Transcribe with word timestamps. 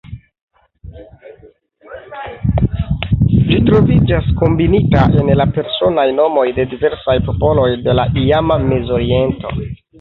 Ĝi 3.51 3.59
troviĝas 3.69 4.33
kombinita 4.41 5.05
en 5.21 5.31
la 5.43 5.47
personaj 5.61 6.09
nomoj 6.23 6.49
de 6.59 6.69
diversaj 6.75 7.19
popoloj 7.31 7.71
de 7.87 7.99
la 8.03 8.11
iama 8.27 8.61
Mezoriento. 8.75 9.57